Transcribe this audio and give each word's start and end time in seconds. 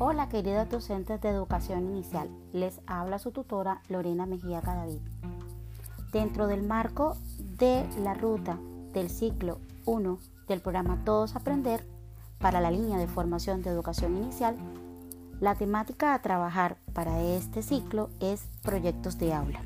Hola 0.00 0.28
queridos 0.28 0.68
docentes 0.68 1.20
de 1.20 1.28
educación 1.28 1.82
inicial, 1.90 2.30
les 2.52 2.80
habla 2.86 3.18
su 3.18 3.32
tutora 3.32 3.82
Lorena 3.88 4.26
Mejía 4.26 4.60
Cadavid. 4.60 5.00
Dentro 6.12 6.46
del 6.46 6.62
marco 6.62 7.16
de 7.58 7.84
la 8.04 8.14
ruta 8.14 8.60
del 8.92 9.10
ciclo 9.10 9.58
1 9.86 10.18
del 10.46 10.60
programa 10.60 11.02
Todos 11.04 11.34
Aprender 11.34 11.84
para 12.38 12.60
la 12.60 12.70
línea 12.70 12.96
de 12.96 13.08
formación 13.08 13.60
de 13.60 13.70
educación 13.70 14.16
inicial, 14.16 14.54
la 15.40 15.56
temática 15.56 16.14
a 16.14 16.22
trabajar 16.22 16.76
para 16.92 17.20
este 17.20 17.64
ciclo 17.64 18.10
es 18.20 18.46
proyectos 18.62 19.18
de 19.18 19.34
aula. 19.34 19.62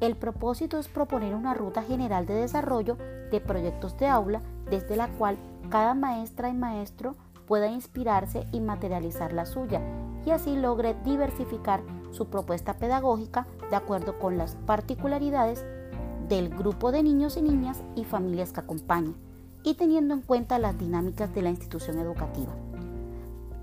El 0.00 0.16
propósito 0.16 0.78
es 0.78 0.88
proponer 0.88 1.34
una 1.34 1.52
ruta 1.52 1.82
general 1.82 2.24
de 2.24 2.32
desarrollo 2.32 2.96
de 3.30 3.38
proyectos 3.38 3.98
de 3.98 4.06
aula 4.06 4.40
desde 4.70 4.96
la 4.96 5.08
cual 5.08 5.36
cada 5.68 5.92
maestra 5.92 6.48
y 6.48 6.54
maestro 6.54 7.16
pueda 7.46 7.68
inspirarse 7.68 8.46
y 8.52 8.60
materializar 8.60 9.32
la 9.32 9.46
suya 9.46 9.80
y 10.24 10.30
así 10.30 10.56
logre 10.56 10.96
diversificar 11.04 11.82
su 12.10 12.26
propuesta 12.26 12.74
pedagógica 12.74 13.46
de 13.70 13.76
acuerdo 13.76 14.18
con 14.18 14.36
las 14.36 14.56
particularidades 14.66 15.64
del 16.28 16.48
grupo 16.48 16.90
de 16.90 17.02
niños 17.02 17.36
y 17.36 17.42
niñas 17.42 17.82
y 17.94 18.04
familias 18.04 18.52
que 18.52 18.60
acompaña 18.60 19.12
y 19.62 19.74
teniendo 19.74 20.14
en 20.14 20.22
cuenta 20.22 20.58
las 20.58 20.78
dinámicas 20.78 21.32
de 21.34 21.42
la 21.42 21.50
institución 21.50 21.98
educativa. 21.98 22.52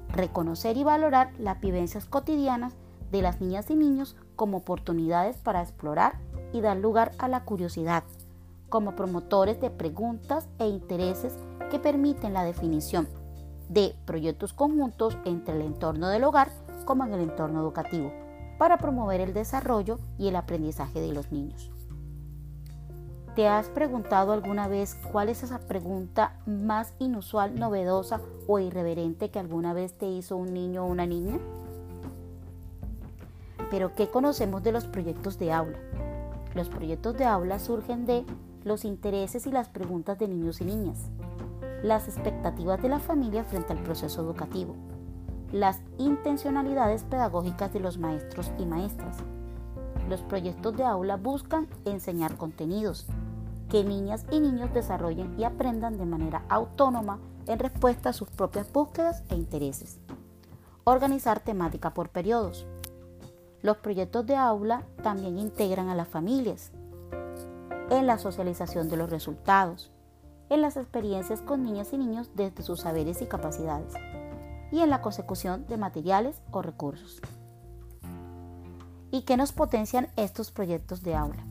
Reconocer 0.09 0.77
y 0.77 0.83
valorar 0.83 1.31
las 1.37 1.59
vivencias 1.59 2.05
cotidianas 2.05 2.73
de 3.11 3.21
las 3.21 3.41
niñas 3.41 3.69
y 3.69 3.75
niños 3.75 4.15
como 4.35 4.57
oportunidades 4.57 5.37
para 5.37 5.61
explorar 5.61 6.17
y 6.53 6.61
dar 6.61 6.77
lugar 6.77 7.11
a 7.17 7.27
la 7.27 7.43
curiosidad, 7.43 8.03
como 8.69 8.95
promotores 8.95 9.59
de 9.59 9.69
preguntas 9.69 10.47
e 10.59 10.67
intereses 10.67 11.35
que 11.69 11.79
permiten 11.79 12.33
la 12.33 12.43
definición 12.43 13.07
de 13.73 13.95
proyectos 14.05 14.53
conjuntos 14.53 15.17
entre 15.25 15.55
el 15.55 15.61
entorno 15.61 16.07
del 16.09 16.23
hogar 16.23 16.51
como 16.85 17.05
en 17.05 17.13
el 17.13 17.21
entorno 17.21 17.61
educativo, 17.61 18.13
para 18.59 18.77
promover 18.77 19.19
el 19.19 19.33
desarrollo 19.33 19.99
y 20.17 20.27
el 20.27 20.35
aprendizaje 20.35 21.01
de 21.01 21.11
los 21.11 21.31
niños. 21.31 21.71
¿Te 23.35 23.47
has 23.47 23.67
preguntado 23.69 24.31
alguna 24.31 24.67
vez 24.67 24.95
cuál 25.11 25.29
es 25.29 25.41
esa 25.41 25.59
pregunta 25.59 26.37
más 26.45 26.93
inusual, 26.99 27.55
novedosa 27.55 28.21
o 28.47 28.59
irreverente 28.59 29.31
que 29.31 29.39
alguna 29.39 29.73
vez 29.73 29.97
te 29.97 30.05
hizo 30.05 30.37
un 30.37 30.53
niño 30.53 30.85
o 30.85 30.87
una 30.87 31.07
niña? 31.07 31.39
Pero 33.71 33.95
¿qué 33.95 34.07
conocemos 34.07 34.61
de 34.61 34.71
los 34.71 34.85
proyectos 34.85 35.39
de 35.39 35.51
aula? 35.51 35.79
Los 36.53 36.69
proyectos 36.69 37.17
de 37.17 37.25
aula 37.25 37.57
surgen 37.57 38.05
de 38.05 38.23
los 38.63 38.85
intereses 38.85 39.47
y 39.47 39.51
las 39.51 39.67
preguntas 39.67 40.19
de 40.19 40.27
niños 40.27 40.61
y 40.61 40.65
niñas 40.65 41.09
las 41.83 42.07
expectativas 42.07 42.81
de 42.81 42.89
la 42.89 42.99
familia 42.99 43.43
frente 43.43 43.73
al 43.73 43.83
proceso 43.83 44.21
educativo, 44.21 44.75
las 45.51 45.81
intencionalidades 45.99 47.03
pedagógicas 47.03 47.71
de 47.73 47.81
los 47.81 47.97
maestros 47.97 48.51
y 48.57 48.65
maestras. 48.65 49.17
Los 50.09 50.21
proyectos 50.21 50.75
de 50.75 50.85
aula 50.85 51.17
buscan 51.17 51.67
enseñar 51.85 52.37
contenidos 52.37 53.05
que 53.69 53.83
niñas 53.83 54.25
y 54.31 54.39
niños 54.39 54.73
desarrollen 54.73 55.37
y 55.37 55.43
aprendan 55.43 55.97
de 55.97 56.05
manera 56.05 56.43
autónoma 56.49 57.19
en 57.47 57.59
respuesta 57.59 58.09
a 58.09 58.13
sus 58.13 58.29
propias 58.29 58.71
búsquedas 58.71 59.23
e 59.29 59.35
intereses. 59.35 59.99
Organizar 60.85 61.39
temática 61.39 61.93
por 61.93 62.09
periodos. 62.09 62.65
Los 63.61 63.77
proyectos 63.77 64.25
de 64.25 64.35
aula 64.35 64.83
también 65.01 65.37
integran 65.37 65.89
a 65.89 65.95
las 65.95 66.07
familias 66.07 66.71
en 67.89 68.07
la 68.07 68.17
socialización 68.17 68.89
de 68.89 68.97
los 68.97 69.09
resultados, 69.09 69.92
en 70.53 70.61
las 70.61 70.77
experiencias 70.77 71.41
con 71.41 71.63
niñas 71.63 71.93
y 71.93 71.97
niños 71.97 72.29
desde 72.35 72.61
sus 72.61 72.81
saberes 72.81 73.23
y 73.23 73.25
capacidades, 73.25 73.93
y 74.71 74.81
en 74.81 74.89
la 74.91 75.01
consecución 75.01 75.65
de 75.67 75.77
materiales 75.77 76.41
o 76.51 76.61
recursos. 76.61 77.21
¿Y 79.09 79.23
qué 79.23 79.35
nos 79.35 79.51
potencian 79.51 80.09
estos 80.15 80.51
proyectos 80.51 81.01
de 81.01 81.15
aula? 81.15 81.43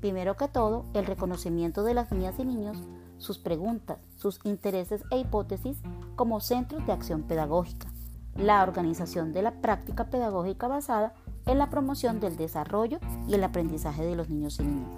Primero 0.00 0.38
que 0.38 0.48
todo, 0.48 0.86
el 0.94 1.04
reconocimiento 1.04 1.82
de 1.82 1.92
las 1.92 2.10
niñas 2.12 2.38
y 2.38 2.46
niños, 2.46 2.78
sus 3.18 3.38
preguntas, 3.38 3.98
sus 4.16 4.40
intereses 4.44 5.02
e 5.10 5.18
hipótesis 5.18 5.76
como 6.16 6.40
centros 6.40 6.86
de 6.86 6.92
acción 6.92 7.24
pedagógica, 7.24 7.88
la 8.36 8.62
organización 8.62 9.34
de 9.34 9.42
la 9.42 9.60
práctica 9.60 10.06
pedagógica 10.06 10.66
basada 10.66 11.12
en 11.44 11.58
la 11.58 11.68
promoción 11.68 12.20
del 12.20 12.38
desarrollo 12.38 13.00
y 13.28 13.34
el 13.34 13.44
aprendizaje 13.44 14.02
de 14.02 14.16
los 14.16 14.30
niños 14.30 14.58
y 14.60 14.62
niñas, 14.62 14.96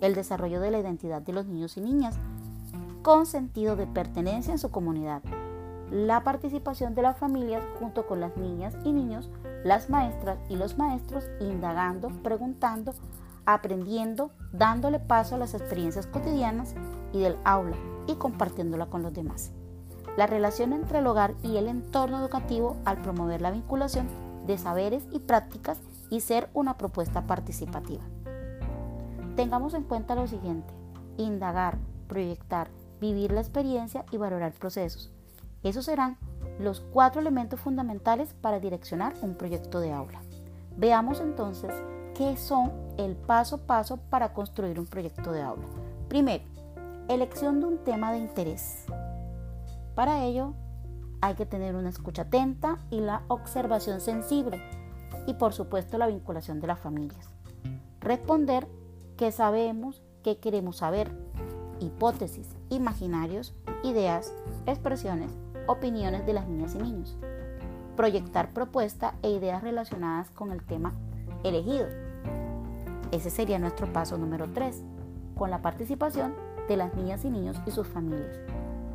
el 0.00 0.16
desarrollo 0.16 0.60
de 0.60 0.72
la 0.72 0.80
identidad 0.80 1.22
de 1.22 1.32
los 1.32 1.46
niños 1.46 1.76
y 1.76 1.80
niñas 1.80 2.18
con 3.02 3.26
sentido 3.26 3.76
de 3.76 3.86
pertenencia 3.86 4.52
en 4.52 4.58
su 4.58 4.70
comunidad. 4.70 5.22
La 5.90 6.24
participación 6.24 6.94
de 6.94 7.02
las 7.02 7.18
familias 7.18 7.62
junto 7.78 8.06
con 8.06 8.20
las 8.20 8.36
niñas 8.36 8.74
y 8.84 8.92
niños, 8.92 9.28
las 9.64 9.90
maestras 9.90 10.38
y 10.48 10.56
los 10.56 10.78
maestros 10.78 11.28
indagando, 11.40 12.08
preguntando, 12.22 12.94
aprendiendo, 13.44 14.30
dándole 14.52 15.00
paso 15.00 15.34
a 15.34 15.38
las 15.38 15.54
experiencias 15.54 16.06
cotidianas 16.06 16.74
y 17.12 17.20
del 17.20 17.36
aula 17.44 17.76
y 18.06 18.14
compartiéndola 18.14 18.86
con 18.86 19.02
los 19.02 19.12
demás. 19.12 19.52
La 20.16 20.26
relación 20.26 20.72
entre 20.72 21.00
el 21.00 21.06
hogar 21.06 21.34
y 21.42 21.56
el 21.56 21.68
entorno 21.68 22.18
educativo 22.18 22.76
al 22.84 23.02
promover 23.02 23.40
la 23.40 23.50
vinculación 23.50 24.06
de 24.46 24.58
saberes 24.58 25.04
y 25.10 25.18
prácticas 25.18 25.80
y 26.10 26.20
ser 26.20 26.48
una 26.54 26.76
propuesta 26.76 27.26
participativa. 27.26 28.02
Tengamos 29.36 29.74
en 29.74 29.84
cuenta 29.84 30.14
lo 30.14 30.26
siguiente, 30.26 30.72
indagar, 31.16 31.78
proyectar, 32.08 32.68
vivir 33.02 33.32
la 33.32 33.40
experiencia 33.40 34.04
y 34.12 34.16
valorar 34.16 34.52
procesos. 34.52 35.10
Esos 35.64 35.86
serán 35.86 36.18
los 36.60 36.80
cuatro 36.80 37.20
elementos 37.20 37.58
fundamentales 37.58 38.32
para 38.40 38.60
direccionar 38.60 39.12
un 39.22 39.34
proyecto 39.34 39.80
de 39.80 39.92
aula. 39.92 40.22
Veamos 40.76 41.20
entonces 41.20 41.74
qué 42.14 42.36
son 42.36 42.70
el 42.98 43.16
paso 43.16 43.56
a 43.56 43.66
paso 43.66 43.96
para 43.96 44.32
construir 44.32 44.78
un 44.78 44.86
proyecto 44.86 45.32
de 45.32 45.42
aula. 45.42 45.66
Primero, 46.08 46.44
elección 47.08 47.58
de 47.58 47.66
un 47.66 47.78
tema 47.78 48.12
de 48.12 48.18
interés. 48.18 48.84
Para 49.96 50.24
ello, 50.24 50.54
hay 51.20 51.34
que 51.34 51.46
tener 51.46 51.74
una 51.74 51.88
escucha 51.88 52.22
atenta 52.22 52.78
y 52.88 53.00
la 53.00 53.22
observación 53.26 54.00
sensible 54.00 54.62
y 55.26 55.34
por 55.34 55.54
supuesto 55.54 55.98
la 55.98 56.06
vinculación 56.06 56.60
de 56.60 56.68
las 56.68 56.78
familias. 56.78 57.28
Responder 58.00 58.68
qué 59.16 59.32
sabemos, 59.32 60.02
qué 60.22 60.38
queremos 60.38 60.76
saber, 60.76 61.12
hipótesis, 61.80 62.48
imaginarios, 62.70 63.54
ideas, 63.82 64.32
expresiones, 64.66 65.30
opiniones 65.66 66.26
de 66.26 66.32
las 66.32 66.48
niñas 66.48 66.74
y 66.74 66.78
niños. 66.78 67.16
Proyectar 67.96 68.52
propuesta 68.52 69.14
e 69.22 69.30
ideas 69.30 69.62
relacionadas 69.62 70.30
con 70.30 70.52
el 70.52 70.62
tema 70.62 70.92
elegido. 71.44 71.86
Ese 73.10 73.30
sería 73.30 73.58
nuestro 73.58 73.92
paso 73.92 74.16
número 74.16 74.50
3, 74.52 74.82
con 75.36 75.50
la 75.50 75.60
participación 75.60 76.34
de 76.68 76.76
las 76.76 76.94
niñas 76.94 77.24
y 77.24 77.30
niños 77.30 77.60
y 77.66 77.70
sus 77.70 77.86
familias. 77.86 78.38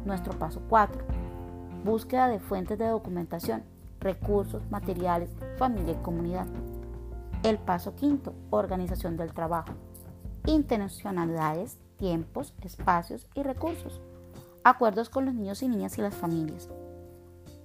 Nuestro 0.06 0.34
paso 0.34 0.62
4, 0.70 1.04
búsqueda 1.84 2.28
de 2.28 2.40
fuentes 2.40 2.78
de 2.78 2.88
documentación, 2.88 3.64
recursos, 4.00 4.64
materiales, 4.72 5.30
familia 5.58 5.94
y 5.94 6.04
comunidad. 6.04 6.48
El 7.44 7.60
paso 7.60 7.94
quinto, 7.96 8.34
organización 8.50 9.18
del 9.18 9.34
trabajo. 9.34 9.74
Intencionalidades 10.48 11.78
tiempos, 11.98 12.54
espacios 12.62 13.28
y 13.36 13.44
recursos. 13.44 14.00
Acuerdos 14.64 15.10
con 15.10 15.26
los 15.26 15.34
niños 15.34 15.62
y 15.62 15.68
niñas 15.68 15.98
y 15.98 16.02
las 16.02 16.16
familias. 16.16 16.70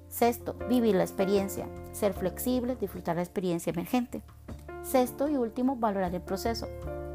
Sexto, 0.09 0.55
vivir 0.69 0.97
la 0.97 1.05
experiencia. 1.05 1.69
Ser 1.93 2.13
flexible, 2.13 2.75
disfrutar 2.75 3.15
la 3.15 3.23
experiencia 3.23 3.71
emergente. 3.71 4.25
Sexto 4.83 5.29
y 5.29 5.37
último, 5.37 5.77
valorar 5.77 6.13
el 6.13 6.23
proceso. 6.23 6.67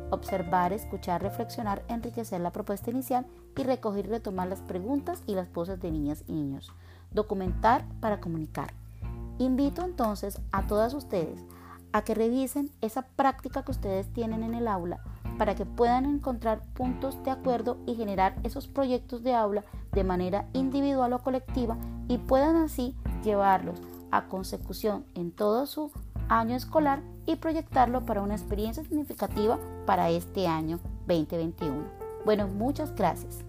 Observar, 0.09 0.72
escuchar, 0.72 1.22
reflexionar, 1.22 1.83
enriquecer 1.89 2.39
la 2.39 2.53
propuesta 2.53 2.89
inicial 2.89 3.25
y 3.57 3.63
recoger 3.63 4.06
y 4.06 4.09
retomar 4.09 4.47
las 4.47 4.61
preguntas 4.61 5.21
y 5.27 5.36
las 5.36 5.51
voces 5.51 5.81
de 5.81 5.91
niñas 5.91 6.24
y 6.27 6.31
niños. 6.31 6.71
Documentar 7.12 7.83
para 8.00 8.21
comunicar. 8.21 8.74
Invito 9.38 9.83
entonces 9.83 10.39
a 10.53 10.65
todas 10.65 10.94
ustedes 10.94 11.44
a 11.91 12.03
que 12.03 12.15
revisen 12.15 12.71
esa 12.80 13.01
práctica 13.01 13.63
que 13.63 13.71
ustedes 13.71 14.12
tienen 14.13 14.44
en 14.44 14.53
el 14.53 14.69
aula 14.69 15.01
para 15.38 15.56
que 15.56 15.66
puedan 15.66 16.06
encontrar 16.06 16.62
puntos 16.74 17.24
de 17.24 17.31
acuerdo 17.31 17.78
y 17.86 17.95
generar 17.95 18.36
esos 18.44 18.68
proyectos 18.68 19.24
de 19.24 19.34
aula 19.34 19.63
de 19.92 20.04
manera 20.04 20.48
individual 20.54 21.13
o 21.13 21.19
colectiva 21.19 21.78
y 22.07 22.18
puedan 22.18 22.56
así 22.56 22.95
llevarlos 23.24 23.81
a 24.12 24.28
consecución 24.28 25.06
en 25.16 25.31
todo 25.31 25.66
su 25.66 25.92
año 26.30 26.56
escolar 26.56 27.01
y 27.25 27.36
proyectarlo 27.36 28.06
para 28.06 28.22
una 28.22 28.36
experiencia 28.36 28.84
significativa 28.84 29.60
para 29.86 30.10
este 30.10 30.48
año 30.48 30.80
2021. 31.07 31.84
Bueno, 32.25 32.48
muchas 32.48 32.94
gracias. 32.95 33.44